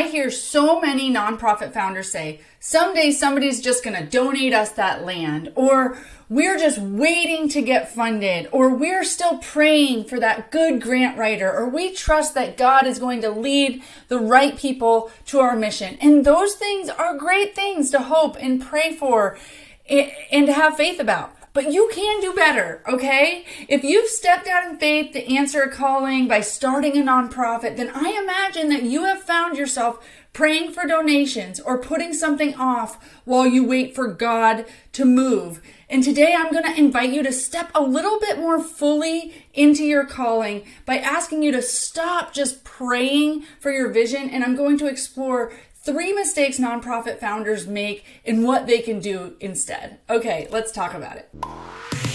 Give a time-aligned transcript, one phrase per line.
[0.00, 5.04] I hear so many nonprofit founders say, someday somebody's just going to donate us that
[5.04, 5.98] land, or
[6.30, 11.52] we're just waiting to get funded, or we're still praying for that good grant writer,
[11.52, 15.98] or we trust that God is going to lead the right people to our mission.
[16.00, 19.36] And those things are great things to hope and pray for
[19.86, 21.36] and to have faith about.
[21.52, 23.44] But you can do better, okay?
[23.68, 27.90] If you've stepped out in faith to answer a calling by starting a nonprofit, then
[27.92, 29.98] I imagine that you have found yourself
[30.32, 35.60] praying for donations or putting something off while you wait for God to move.
[35.88, 39.82] And today I'm going to invite you to step a little bit more fully into
[39.82, 44.30] your calling by asking you to stop just praying for your vision.
[44.30, 45.52] And I'm going to explore
[45.82, 49.98] three mistakes nonprofit founders make and what they can do instead.
[50.08, 52.09] Okay, let's talk about it.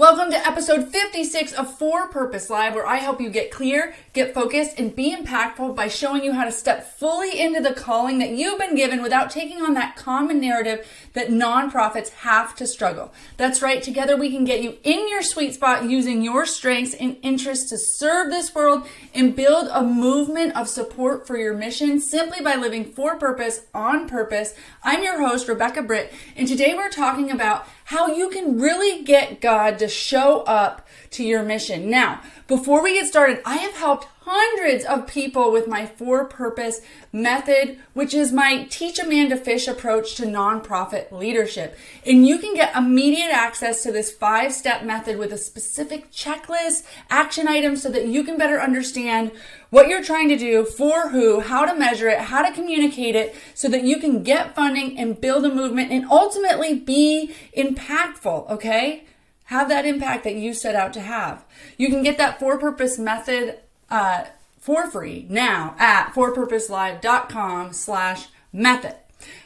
[0.00, 4.32] Welcome to episode 56 of For Purpose Live, where I help you get clear, get
[4.32, 8.30] focused, and be impactful by showing you how to step fully into the calling that
[8.30, 13.12] you've been given without taking on that common narrative that nonprofits have to struggle.
[13.36, 17.18] That's right, together we can get you in your sweet spot using your strengths and
[17.20, 22.42] interests to serve this world and build a movement of support for your mission simply
[22.42, 24.54] by living for purpose on purpose.
[24.82, 29.40] I'm your host, Rebecca Britt, and today we're talking about how you can really get
[29.40, 31.90] God to show up to your mission.
[31.90, 36.80] Now, before we get started, I have helped hundreds of people with my for purpose
[37.12, 41.76] method, which is my teach a man to fish approach to nonprofit leadership.
[42.06, 46.84] And you can get immediate access to this five step method with a specific checklist,
[47.10, 49.32] action items so that you can better understand
[49.70, 53.34] what you're trying to do, for who, how to measure it, how to communicate it
[53.54, 58.48] so that you can get funding and build a movement and ultimately be impactful.
[58.48, 59.04] Okay
[59.44, 61.44] have that impact that you set out to have.
[61.76, 63.58] You can get that for purpose method
[63.90, 64.24] uh,
[64.58, 68.94] for free now at forpurposelive.com slash method.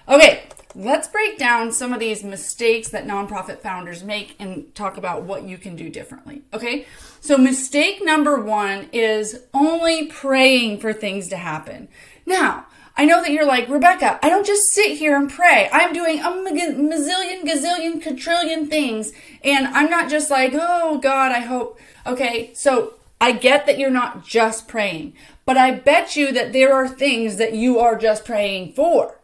[0.09, 5.23] Okay, let's break down some of these mistakes that nonprofit founders make and talk about
[5.23, 6.43] what you can do differently.
[6.53, 6.87] Okay,
[7.21, 11.89] so mistake number one is only praying for things to happen.
[12.27, 12.67] Now,
[12.97, 15.69] I know that you're like, Rebecca, I don't just sit here and pray.
[15.73, 19.13] I'm doing a mazillion, gazillion, quadrillion things.
[19.43, 21.81] And I'm not just like, oh God, I hope.
[22.07, 22.95] Okay, so
[23.25, 25.15] I get that you're not just praying,
[25.47, 29.19] but I bet you that there are things that you are just praying for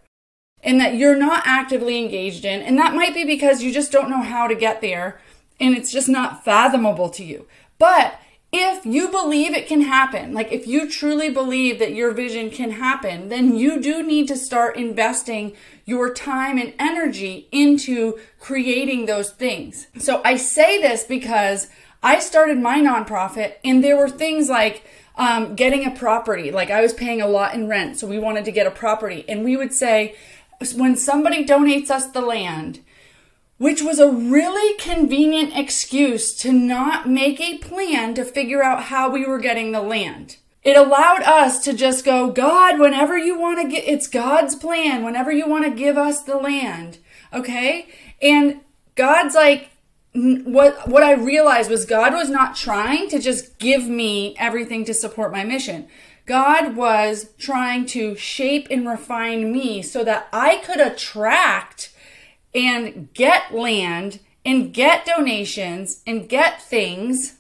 [0.63, 2.63] and that you're not actively engaged in.
[2.63, 5.21] And that might be because you just don't know how to get there
[5.61, 7.47] and it's just not fathomable to you.
[7.79, 8.19] But
[8.51, 12.71] if you believe it can happen, like if you truly believe that your vision can
[12.71, 19.29] happen, then you do need to start investing your time and energy into creating those
[19.29, 19.89] things.
[19.99, 21.69] So I say this because
[22.03, 24.85] I started my nonprofit and there were things like,
[25.17, 26.51] um, getting a property.
[26.51, 29.25] Like I was paying a lot in rent, so we wanted to get a property.
[29.29, 30.17] And we would say,
[30.75, 32.81] when somebody donates us the land,
[33.59, 39.11] which was a really convenient excuse to not make a plan to figure out how
[39.11, 40.39] we were getting the land.
[40.63, 45.05] It allowed us to just go, God, whenever you want to get, it's God's plan,
[45.05, 46.99] whenever you want to give us the land.
[47.33, 47.89] Okay.
[48.23, 48.61] And
[48.95, 49.70] God's like,
[50.15, 54.95] what, what I realized was God was not trying to just give me everything to
[54.95, 55.89] support my mission.
[56.27, 61.93] God was trying to shape and refine me so that I could attract
[62.55, 67.37] and get land and get donations and get things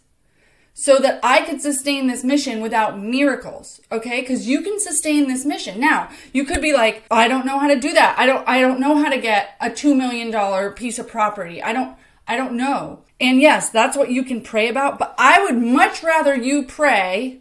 [0.73, 3.81] so that I could sustain this mission without miracles.
[3.93, 4.23] Okay?
[4.23, 5.79] Cause you can sustain this mission.
[5.79, 8.19] Now, you could be like, I don't know how to do that.
[8.19, 11.63] I don't, I don't know how to get a $2 million piece of property.
[11.63, 11.97] I don't,
[12.31, 13.01] I don't know.
[13.21, 17.41] And yes, that's what you can pray about, but I would much rather you pray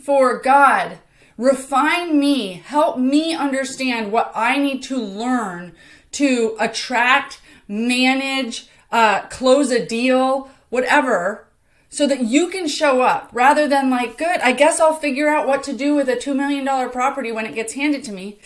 [0.00, 1.00] for God,
[1.36, 5.74] refine me, help me understand what I need to learn
[6.12, 11.48] to attract, manage, uh, close a deal, whatever,
[11.88, 15.48] so that you can show up rather than like, good, I guess I'll figure out
[15.48, 18.38] what to do with a $2 million property when it gets handed to me.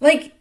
[0.00, 0.32] Like,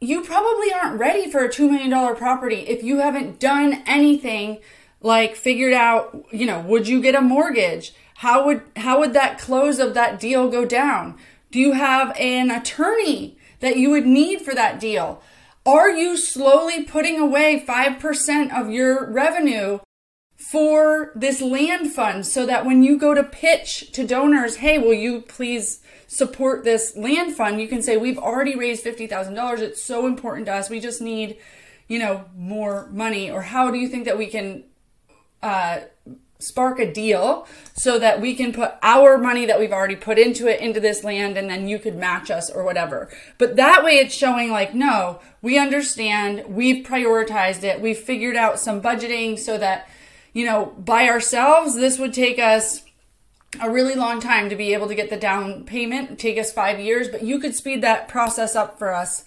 [0.00, 4.58] you probably aren't ready for a $2 million property if you haven't done anything
[5.00, 7.94] like figured out, you know, would you get a mortgage?
[8.16, 11.16] How would, how would that close of that deal go down?
[11.50, 15.22] Do you have an attorney that you would need for that deal?
[15.64, 19.78] Are you slowly putting away 5% of your revenue
[20.38, 24.94] for this land fund so that when you go to pitch to donors, hey, will
[24.94, 27.60] you please support this land fund?
[27.60, 29.58] You can say, we've already raised $50,000.
[29.58, 30.70] It's so important to us.
[30.70, 31.38] We just need,
[31.88, 33.30] you know, more money.
[33.30, 34.62] Or how do you think that we can
[35.42, 35.80] uh,
[36.38, 40.46] spark a deal so that we can put our money that we've already put into
[40.46, 43.10] it into this land and then you could match us or whatever.
[43.38, 48.60] But that way it's showing like, no, we understand, we've prioritized it, we've figured out
[48.60, 49.88] some budgeting so that,
[50.32, 52.82] you know, by ourselves, this would take us
[53.60, 56.78] a really long time to be able to get the down payment, take us five
[56.78, 59.24] years, but you could speed that process up for us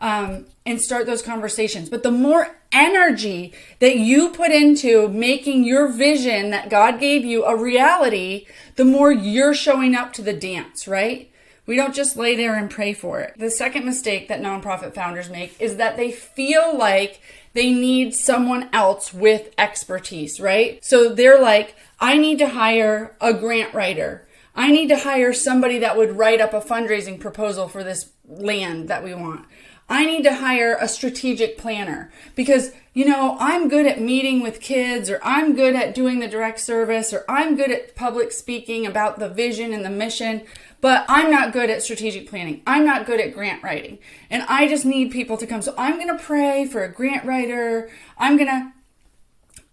[0.00, 1.88] um, and start those conversations.
[1.88, 7.44] But the more energy that you put into making your vision that God gave you
[7.44, 8.46] a reality,
[8.76, 11.30] the more you're showing up to the dance, right?
[11.66, 13.34] We don't just lay there and pray for it.
[13.38, 17.20] The second mistake that nonprofit founders make is that they feel like
[17.54, 20.84] they need someone else with expertise, right?
[20.84, 24.26] So they're like, I need to hire a grant writer.
[24.54, 28.88] I need to hire somebody that would write up a fundraising proposal for this land
[28.88, 29.46] that we want.
[29.88, 34.60] I need to hire a strategic planner because, you know, I'm good at meeting with
[34.60, 38.86] kids or I'm good at doing the direct service or I'm good at public speaking
[38.86, 40.42] about the vision and the mission,
[40.84, 42.60] but I'm not good at strategic planning.
[42.66, 44.00] I'm not good at grant writing.
[44.28, 45.62] And I just need people to come.
[45.62, 47.88] So I'm going to pray for a grant writer.
[48.18, 48.70] I'm going to,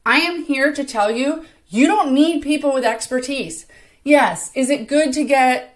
[0.05, 3.65] I am here to tell you, you don't need people with expertise.
[4.05, 4.53] Yes.
[4.55, 5.67] Is it good to get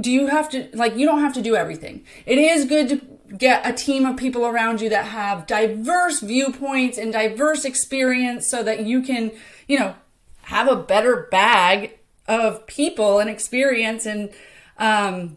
[0.00, 3.00] do you have to like you don't have to do everything it is good to
[3.36, 8.62] get a team of people around you that have diverse viewpoints and diverse experience so
[8.62, 9.30] that you can,
[9.68, 9.94] you know,
[10.42, 14.30] have a better bag of people and experience and
[14.78, 15.36] um,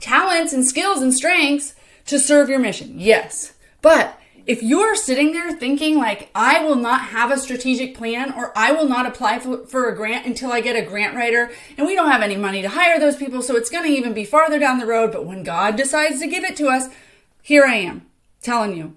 [0.00, 1.74] talents and skills and strengths
[2.06, 2.98] to serve your mission.
[2.98, 3.54] Yes.
[3.80, 8.52] But if you're sitting there thinking like i will not have a strategic plan or
[8.56, 11.86] i will not apply for, for, a grant until i get a grant writer and
[11.86, 14.24] we don't have any money to hire those people so it's going to even be
[14.24, 16.88] farther down the road but when god decides to give it to us
[17.42, 18.04] here i am
[18.42, 18.94] telling you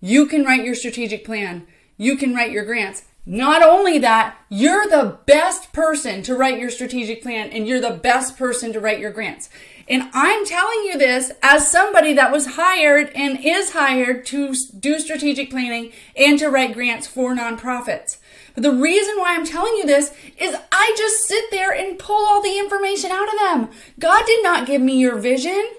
[0.00, 1.66] you can write your strategic plan
[1.96, 6.70] you can write your grants not only that, you're the best person to write your
[6.70, 9.48] strategic plan and you're the best person to write your grants.
[9.88, 14.98] And I'm telling you this as somebody that was hired and is hired to do
[14.98, 18.18] strategic planning and to write grants for nonprofits.
[18.54, 22.26] But the reason why I'm telling you this is I just sit there and pull
[22.26, 23.70] all the information out of them.
[23.98, 25.70] God did not give me your vision.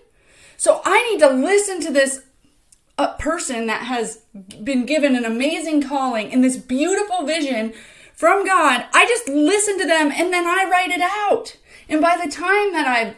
[0.57, 2.22] So I need to listen to this
[2.98, 4.24] uh, person that has
[4.63, 7.74] been given an amazing calling and this beautiful vision
[8.13, 8.86] from God.
[8.94, 11.57] I just listen to them and then I write it out.
[11.90, 13.16] And by the time that I've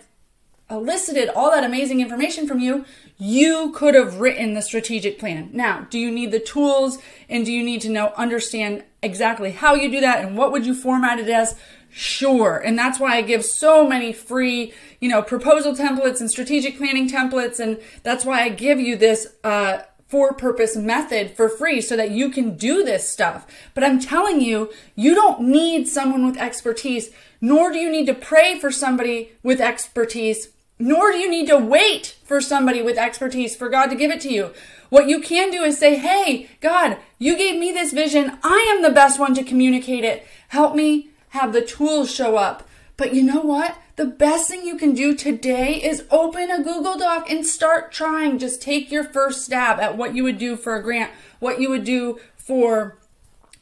[0.70, 2.86] elicited all that amazing information from you,
[3.18, 5.50] you could have written the strategic plan.
[5.54, 6.98] Now, do you need the tools
[7.30, 10.66] and do you need to know, understand exactly how you do that and what would
[10.66, 11.56] you format it as?
[11.98, 12.58] Sure.
[12.58, 17.10] And that's why I give so many free, you know, proposal templates and strategic planning
[17.10, 17.58] templates.
[17.58, 22.12] And that's why I give you this, uh, for purpose method for free so that
[22.12, 23.48] you can do this stuff.
[23.74, 28.14] But I'm telling you, you don't need someone with expertise, nor do you need to
[28.14, 33.56] pray for somebody with expertise nor do you need to wait for somebody with expertise
[33.56, 34.52] for God to give it to you.
[34.90, 38.38] What you can do is say, Hey, God, you gave me this vision.
[38.44, 40.28] I am the best one to communicate it.
[40.50, 42.68] Help me have the tools show up.
[42.98, 43.78] But you know what?
[43.98, 48.40] The best thing you can do today is open a Google Doc and start trying.
[48.40, 51.70] Just take your first stab at what you would do for a grant, what you
[51.70, 52.98] would do for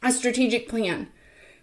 [0.02, 1.08] a strategic plan.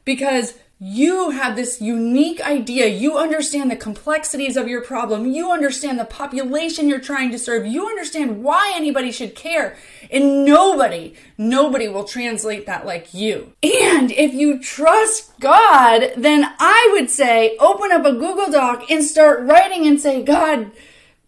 [0.03, 2.87] Because you have this unique idea.
[2.87, 5.27] You understand the complexities of your problem.
[5.27, 7.67] You understand the population you're trying to serve.
[7.67, 9.77] You understand why anybody should care.
[10.09, 13.53] And nobody, nobody will translate that like you.
[13.61, 19.03] And if you trust God, then I would say open up a Google Doc and
[19.03, 20.71] start writing and say, God,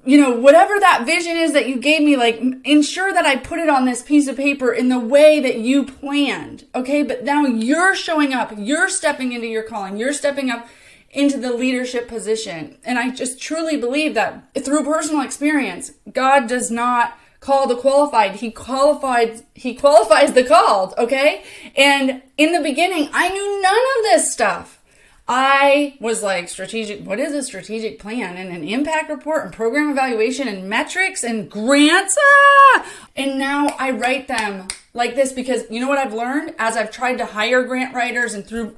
[0.06, 3.60] you know, whatever that vision is that you gave me, like, ensure that I put
[3.60, 6.66] it on this piece of paper in the way that you planned.
[6.76, 7.04] Okay.
[7.04, 8.54] But now you're showing up.
[8.58, 9.98] You're stepping into your calling.
[9.98, 10.68] You're stepping up
[11.12, 12.78] into the leadership position.
[12.84, 18.36] And I just truly believe that through personal experience, God does not call the qualified.
[18.38, 20.94] He qualified, he qualifies the called.
[20.98, 21.44] Okay.
[21.78, 24.82] And in the beginning, I knew none of this stuff.
[25.28, 29.90] I was like, strategic, what is a strategic plan and an impact report and program
[29.90, 32.18] evaluation and metrics and grants?
[32.20, 32.86] Ah!
[33.16, 36.92] And now I write them like this because you know what I've learned as I've
[36.92, 38.76] tried to hire grant writers and through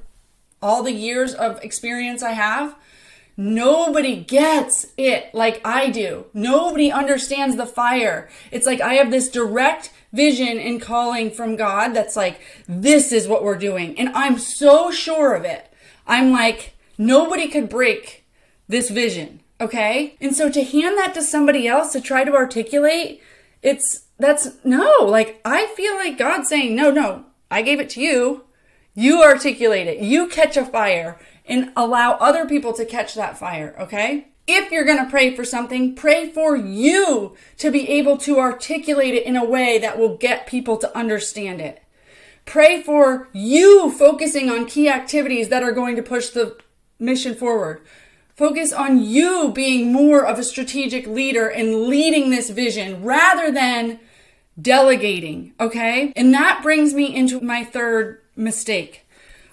[0.62, 2.76] all the years of experience I have?
[3.36, 6.26] Nobody gets it like I do.
[6.32, 8.30] Nobody understands the fire.
[8.50, 13.28] It's like I have this direct vision and calling from God that's like, this is
[13.28, 13.98] what we're doing.
[13.98, 15.70] And I'm so sure of it.
[16.06, 18.24] I'm like, nobody could break
[18.68, 19.40] this vision.
[19.60, 20.16] Okay.
[20.20, 23.22] And so to hand that to somebody else to try to articulate,
[23.62, 28.00] it's, that's no, like, I feel like God's saying, no, no, I gave it to
[28.00, 28.44] you.
[28.94, 30.00] You articulate it.
[30.00, 34.28] You catch a fire and allow other people to catch that fire, okay?
[34.46, 39.14] If you're going to pray for something, pray for you to be able to articulate
[39.14, 41.82] it in a way that will get people to understand it.
[42.46, 46.56] Pray for you focusing on key activities that are going to push the
[46.98, 47.82] mission forward.
[48.34, 53.98] Focus on you being more of a strategic leader and leading this vision rather than
[54.60, 55.52] delegating.
[55.58, 56.12] Okay.
[56.14, 59.06] And that brings me into my third mistake,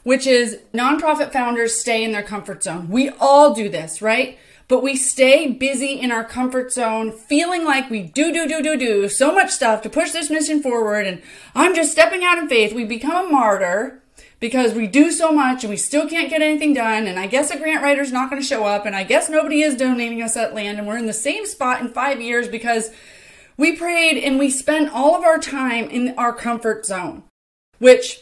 [0.04, 2.90] which is nonprofit founders stay in their comfort zone.
[2.90, 4.38] We all do this, right?
[4.74, 8.76] But we stay busy in our comfort zone, feeling like we do, do, do, do,
[8.76, 11.06] do so much stuff to push this mission forward.
[11.06, 11.22] And
[11.54, 12.74] I'm just stepping out in faith.
[12.74, 14.02] We become a martyr
[14.40, 17.06] because we do so much and we still can't get anything done.
[17.06, 18.88] And I guess a grant writer's not going to show up.
[18.88, 20.80] And I guess nobody is donating us that land.
[20.80, 22.90] And we're in the same spot in five years because
[23.58, 27.22] we prayed and we spent all of our time in our comfort zone,
[27.78, 28.22] which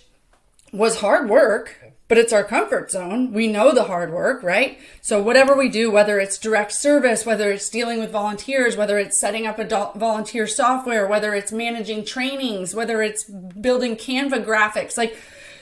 [0.74, 1.81] was hard work,
[2.12, 3.32] but it's our comfort zone.
[3.32, 4.77] We know the hard work, right?
[5.00, 9.18] So whatever we do, whether it's direct service, whether it's dealing with volunteers, whether it's
[9.18, 15.15] setting up a volunteer software, whether it's managing trainings, whether it's building Canva graphics, like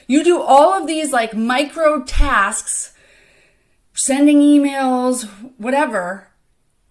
[0.08, 2.94] you do all of these like micro tasks,
[3.94, 6.30] sending emails, whatever,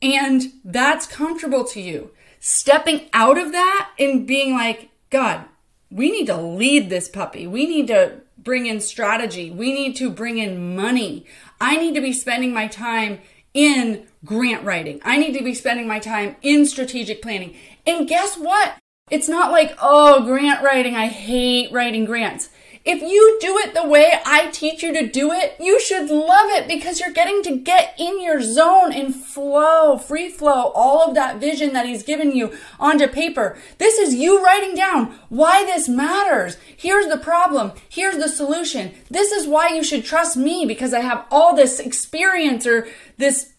[0.01, 2.11] and that's comfortable to you.
[2.39, 5.43] Stepping out of that and being like, God,
[5.91, 7.45] we need to lead this puppy.
[7.45, 9.51] We need to bring in strategy.
[9.51, 11.23] We need to bring in money.
[11.61, 13.19] I need to be spending my time
[13.53, 14.99] in grant writing.
[15.05, 17.55] I need to be spending my time in strategic planning.
[17.85, 18.73] And guess what?
[19.11, 20.95] It's not like, oh, grant writing.
[20.95, 22.49] I hate writing grants.
[22.85, 26.49] If you do it the way I teach you to do it, you should love
[26.51, 31.15] it because you're getting to get in your zone and flow, free flow, all of
[31.15, 33.57] that vision that he's given you onto paper.
[33.79, 36.57] This is you writing down why this matters.
[36.75, 37.73] Here's the problem.
[37.89, 38.93] Here's the solution.
[39.09, 43.53] This is why you should trust me because I have all this experience or this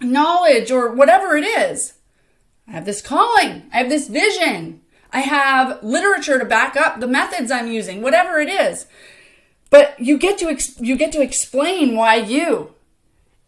[0.00, 1.94] knowledge or whatever it is.
[2.68, 3.64] I have this calling.
[3.72, 4.81] I have this vision.
[5.12, 8.86] I have literature to back up the methods I'm using, whatever it is.
[9.70, 12.74] But you get to ex- you get to explain why you.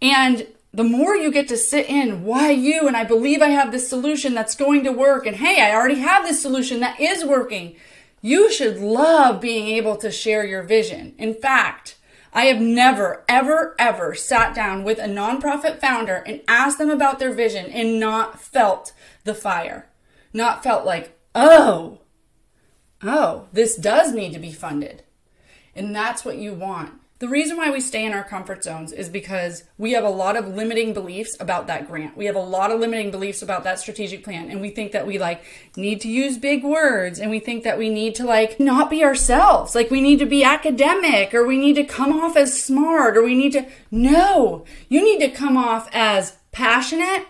[0.01, 3.73] And the more you get to sit in why you and I believe I have
[3.73, 7.25] this solution that's going to work and hey, I already have this solution that is
[7.25, 7.77] working.
[8.21, 11.15] You should love being able to share your vision.
[11.19, 11.97] In fact,
[12.33, 17.21] I have never, ever, ever sat down with a nonprofit founder and asked them about
[17.21, 18.93] their vision and not felt
[19.23, 19.89] the fire.
[20.33, 22.01] Not felt like, oh,
[23.03, 25.03] oh, this does need to be funded.
[25.75, 27.01] And that's what you want.
[27.21, 30.37] The reason why we stay in our comfort zones is because we have a lot
[30.37, 32.17] of limiting beliefs about that grant.
[32.17, 34.51] We have a lot of limiting beliefs about that strategic plan.
[34.51, 35.43] And we think that we like
[35.77, 39.05] need to use big words and we think that we need to like not be
[39.05, 39.75] ourselves.
[39.75, 43.23] Like we need to be academic or we need to come off as smart or
[43.23, 47.27] we need to, no, you need to come off as passionate.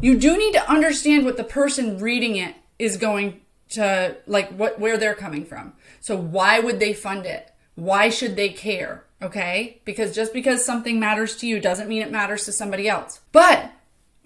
[0.00, 3.40] You do need to understand what the person reading it is going
[3.72, 5.72] to like what where they're coming from.
[6.00, 7.50] So why would they fund it?
[7.74, 9.04] Why should they care?
[9.20, 9.80] Okay?
[9.84, 13.20] Because just because something matters to you doesn't mean it matters to somebody else.
[13.30, 13.70] But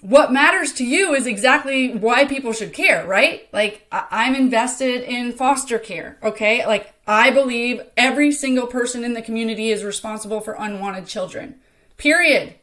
[0.01, 3.49] what matters to you is exactly why people should care, right?
[3.53, 6.67] Like, I'm invested in foster care, okay?
[6.67, 11.57] Like, I believe every single person in the community is responsible for unwanted children.
[11.97, 12.55] Period.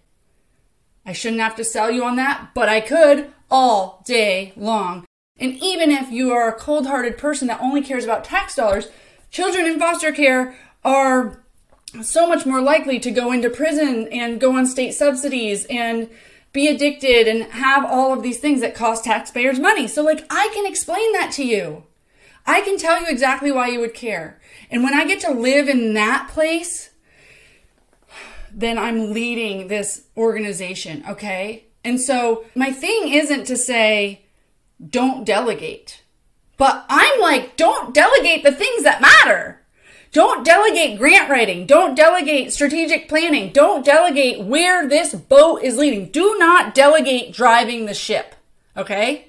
[1.05, 5.05] I shouldn't have to sell you on that, but I could all day long.
[5.43, 8.87] And even if you are a cold hearted person that only cares about tax dollars,
[9.29, 11.43] children in foster care are
[12.01, 16.09] so much more likely to go into prison and go on state subsidies and
[16.53, 19.85] be addicted and have all of these things that cost taxpayers money.
[19.85, 21.83] So, like, I can explain that to you.
[22.45, 24.39] I can tell you exactly why you would care.
[24.71, 26.91] And when I get to live in that place,
[28.49, 31.65] then I'm leading this organization, okay?
[31.83, 34.22] And so my thing isn't to say,
[34.89, 36.03] don't delegate.
[36.57, 39.61] But I'm like, don't delegate the things that matter.
[40.11, 41.65] Don't delegate grant writing.
[41.65, 43.51] Don't delegate strategic planning.
[43.51, 46.11] Don't delegate where this boat is leading.
[46.11, 48.35] Do not delegate driving the ship.
[48.77, 49.27] Okay?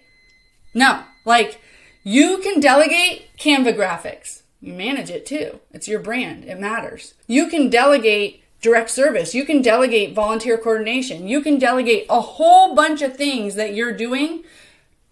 [0.75, 1.05] No.
[1.25, 1.61] Like,
[2.03, 4.43] you can delegate Canva graphics.
[4.61, 5.61] You manage it too.
[5.73, 6.45] It's your brand.
[6.45, 7.15] It matters.
[7.27, 9.35] You can delegate direct service.
[9.35, 11.29] You can delegate volunteer coordination.
[11.29, 14.45] You can delegate a whole bunch of things that you're doing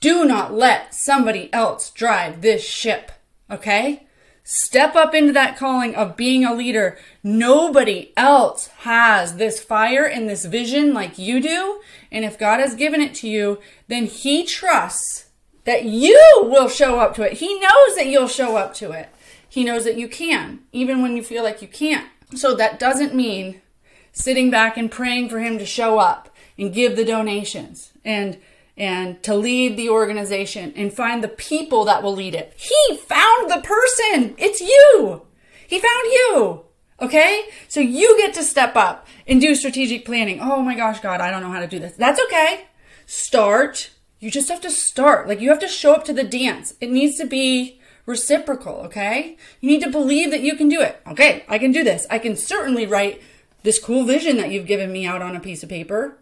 [0.02, 3.12] do not let somebody else drive this ship.
[3.50, 4.02] Okay?
[4.44, 6.98] Step up into that calling of being a leader.
[7.22, 11.80] Nobody else has this fire and this vision like you do.
[12.10, 15.26] And if God has given it to you, then He trusts
[15.64, 17.34] that you will show up to it.
[17.34, 19.08] He knows that you'll show up to it.
[19.48, 22.08] He knows that you can, even when you feel like you can't.
[22.34, 23.62] So that doesn't mean
[24.10, 26.28] sitting back and praying for him to show up
[26.58, 28.38] and give the donations and
[28.76, 32.54] and to lead the organization and find the people that will lead it.
[32.56, 34.34] He found the person.
[34.38, 35.22] It's you.
[35.66, 36.64] He found you.
[37.00, 37.44] Okay?
[37.68, 40.40] So you get to step up and do strategic planning.
[40.40, 41.94] Oh my gosh, God, I don't know how to do this.
[41.96, 42.66] That's okay.
[43.06, 43.90] Start.
[44.20, 45.28] You just have to start.
[45.28, 46.74] Like you have to show up to the dance.
[46.80, 49.36] It needs to be reciprocal, okay?
[49.60, 51.00] You need to believe that you can do it.
[51.06, 52.06] Okay, I can do this.
[52.10, 53.20] I can certainly write
[53.62, 56.18] this cool vision that you've given me out on a piece of paper.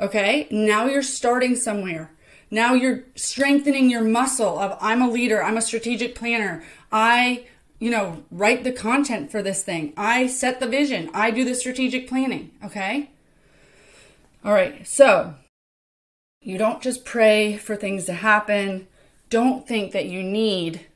[0.00, 2.10] Okay, now you're starting somewhere.
[2.50, 6.62] Now you're strengthening your muscle of I'm a leader, I'm a strategic planner.
[6.90, 7.46] I,
[7.78, 9.92] you know, write the content for this thing.
[9.96, 11.10] I set the vision.
[11.14, 13.10] I do the strategic planning, okay?
[14.44, 14.86] All right.
[14.86, 15.34] So,
[16.40, 18.88] you don't just pray for things to happen.
[19.30, 20.86] Don't think that you need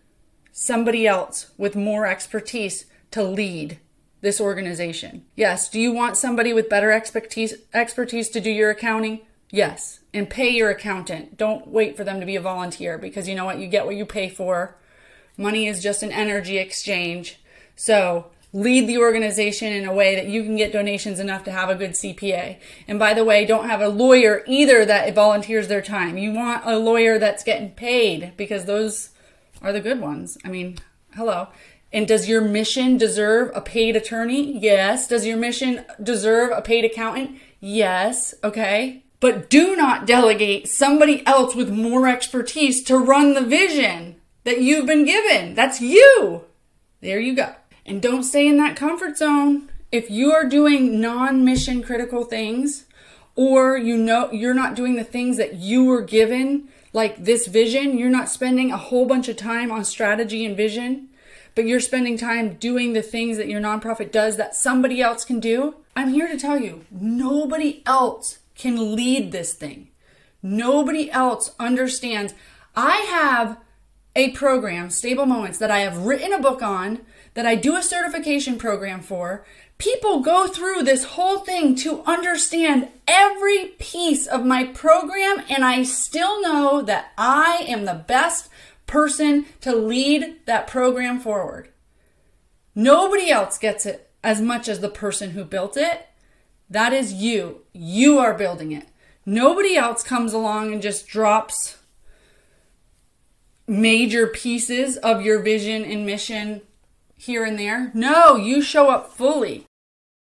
[0.52, 3.78] somebody else with more expertise to lead
[4.26, 5.24] this organization.
[5.36, 5.68] Yes.
[5.68, 9.20] Do you want somebody with better expertise expertise to do your accounting?
[9.52, 10.00] Yes.
[10.12, 11.36] And pay your accountant.
[11.36, 13.60] Don't wait for them to be a volunteer because you know what?
[13.60, 14.76] You get what you pay for.
[15.36, 17.40] Money is just an energy exchange.
[17.76, 21.70] So lead the organization in a way that you can get donations enough to have
[21.70, 22.58] a good CPA.
[22.88, 26.18] And by the way, don't have a lawyer either that volunteers their time.
[26.18, 29.10] You want a lawyer that's getting paid because those
[29.62, 30.36] are the good ones.
[30.44, 30.78] I mean,
[31.14, 31.46] hello.
[31.92, 34.58] And does your mission deserve a paid attorney?
[34.58, 35.08] Yes.
[35.08, 37.38] Does your mission deserve a paid accountant?
[37.60, 38.34] Yes.
[38.42, 39.04] Okay.
[39.20, 44.86] But do not delegate somebody else with more expertise to run the vision that you've
[44.86, 45.54] been given.
[45.54, 46.44] That's you.
[47.00, 47.54] There you go.
[47.84, 49.70] And don't stay in that comfort zone.
[49.90, 52.86] If you are doing non mission critical things,
[53.36, 57.98] or you know you're not doing the things that you were given like this vision,
[57.98, 61.08] you're not spending a whole bunch of time on strategy and vision,
[61.56, 65.40] but you're spending time doing the things that your nonprofit does that somebody else can
[65.40, 65.74] do.
[65.96, 69.88] I'm here to tell you, nobody else can lead this thing.
[70.40, 72.34] Nobody else understands.
[72.76, 73.58] I have
[74.14, 77.00] a program, Stable Moments, that I have written a book on,
[77.34, 79.44] that I do a certification program for,
[79.78, 85.82] People go through this whole thing to understand every piece of my program, and I
[85.82, 88.48] still know that I am the best
[88.86, 91.68] person to lead that program forward.
[92.74, 96.08] Nobody else gets it as much as the person who built it.
[96.68, 97.62] That is you.
[97.72, 98.88] You are building it.
[99.24, 101.78] Nobody else comes along and just drops
[103.66, 106.62] major pieces of your vision and mission
[107.16, 107.90] here and there.
[107.94, 109.64] No, you show up fully.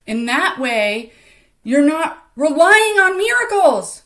[0.06, 1.12] In that way,
[1.64, 4.03] you're not relying on miracles.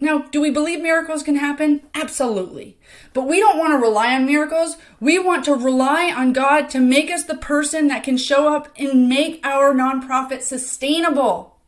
[0.00, 1.82] Now, do we believe miracles can happen?
[1.92, 2.78] Absolutely.
[3.12, 4.76] But we don't want to rely on miracles.
[5.00, 8.68] We want to rely on God to make us the person that can show up
[8.76, 11.58] and make our nonprofit sustainable.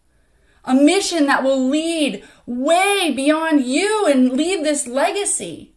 [0.65, 5.73] A mission that will lead way beyond you and leave this legacy.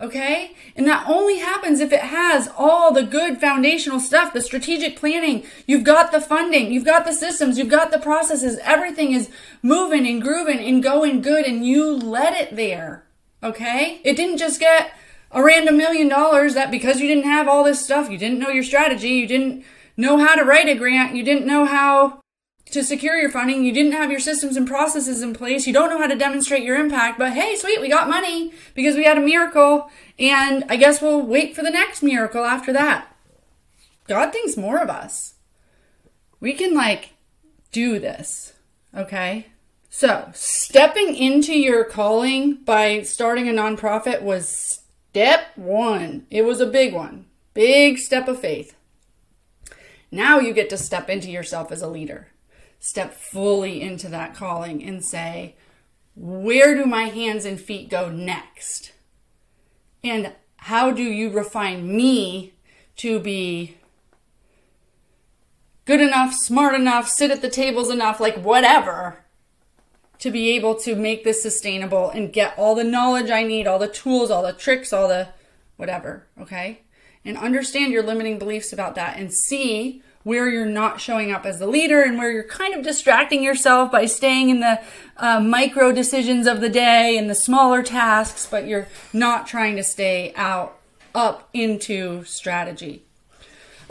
[0.00, 0.54] Okay?
[0.74, 5.44] And that only happens if it has all the good foundational stuff, the strategic planning.
[5.66, 8.58] You've got the funding, you've got the systems, you've got the processes.
[8.62, 9.30] Everything is
[9.62, 13.06] moving and grooving and going good, and you let it there.
[13.42, 14.00] Okay?
[14.04, 14.92] It didn't just get
[15.30, 18.50] a random million dollars that because you didn't have all this stuff, you didn't know
[18.50, 19.64] your strategy, you didn't
[19.96, 22.20] know how to write a grant, you didn't know how
[22.70, 23.64] to secure your funding.
[23.64, 25.66] You didn't have your systems and processes in place.
[25.66, 28.96] You don't know how to demonstrate your impact, but hey, sweet, we got money because
[28.96, 29.90] we had a miracle.
[30.18, 33.14] And I guess we'll wait for the next miracle after that.
[34.08, 35.34] God thinks more of us.
[36.40, 37.10] We can like
[37.72, 38.54] do this.
[38.94, 39.46] Okay.
[39.88, 46.26] So stepping into your calling by starting a nonprofit was step one.
[46.30, 48.76] It was a big one, big step of faith.
[50.10, 52.28] Now you get to step into yourself as a leader
[52.78, 55.56] step fully into that calling and say,
[56.14, 58.92] where do my hands and feet go next?
[60.02, 62.54] And how do you refine me
[62.96, 63.76] to be
[65.84, 69.24] good enough, smart enough, sit at the tables enough, like whatever,
[70.18, 73.78] to be able to make this sustainable and get all the knowledge I need, all
[73.78, 75.28] the tools, all the tricks, all the
[75.76, 76.80] whatever, okay?
[77.24, 81.60] And understand your limiting beliefs about that and see where you're not showing up as
[81.60, 84.80] the leader and where you're kind of distracting yourself by staying in the
[85.18, 89.84] uh, micro decisions of the day and the smaller tasks, but you're not trying to
[89.84, 90.80] stay out
[91.14, 93.04] up into strategy.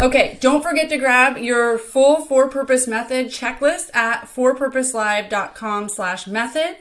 [0.01, 6.75] Okay, don't forget to grab your full for purpose method checklist at forpurposelive.com slash method.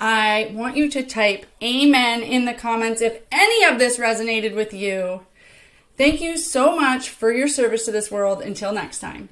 [0.00, 4.72] I want you to type amen in the comments if any of this resonated with
[4.72, 5.25] you
[5.96, 8.42] Thank you so much for your service to this world.
[8.42, 9.28] Until next time.